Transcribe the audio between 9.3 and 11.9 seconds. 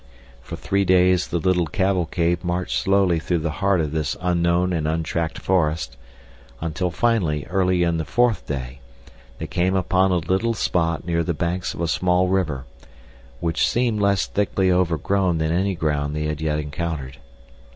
they came upon a little spot near the banks of a